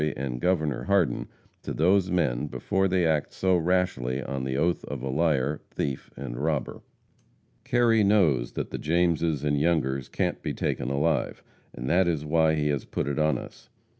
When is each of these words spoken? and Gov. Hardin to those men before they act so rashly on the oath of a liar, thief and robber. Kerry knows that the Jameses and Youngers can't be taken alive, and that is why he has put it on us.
and 0.17 0.41
Gov. 0.41 0.87
Hardin 0.87 1.27
to 1.61 1.73
those 1.75 2.09
men 2.09 2.47
before 2.47 2.87
they 2.87 3.05
act 3.05 3.31
so 3.33 3.55
rashly 3.55 4.19
on 4.23 4.43
the 4.45 4.57
oath 4.57 4.83
of 4.85 5.03
a 5.03 5.09
liar, 5.09 5.61
thief 5.69 6.09
and 6.17 6.39
robber. 6.39 6.81
Kerry 7.63 8.03
knows 8.03 8.53
that 8.53 8.71
the 8.71 8.79
Jameses 8.79 9.43
and 9.43 9.61
Youngers 9.61 10.09
can't 10.09 10.41
be 10.41 10.55
taken 10.55 10.89
alive, 10.89 11.43
and 11.71 11.87
that 11.87 12.07
is 12.07 12.25
why 12.25 12.55
he 12.55 12.69
has 12.69 12.83
put 12.83 13.05
it 13.07 13.19
on 13.19 13.37
us. 13.37 13.69